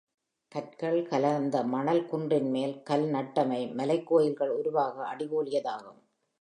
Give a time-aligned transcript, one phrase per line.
[0.51, 6.01] கற்கள் கலந்த மணல் குன்றின் மேல் கல் நட்டமை, மலைக் கோயில்கள் உருவாக அடிகோலியதாகும்.